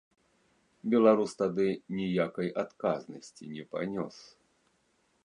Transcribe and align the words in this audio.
Беларус 0.93 1.31
тады 1.41 1.67
ніякай 1.99 2.49
адказнасці 2.63 3.51
не 3.55 3.63
панёс. 3.75 4.17